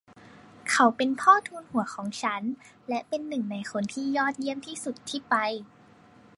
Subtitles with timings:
[0.71, 2.43] เขาเป็นพ่อทูนหัวของฉัน
[2.89, 5.35] และเป็นหนึ่งในคนที่ยอดเยี่ยมที่สุดที่ไป